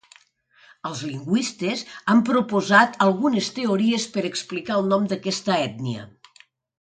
Els 0.91 1.01
lingüistes 1.09 1.83
han 2.13 2.23
proposat 2.31 2.97
algunes 3.07 3.49
teories 3.59 4.07
per 4.15 4.23
explicar 4.31 4.79
el 4.81 4.89
nom 4.95 5.05
d'aquesta 5.13 5.59
ètnia. 5.67 6.07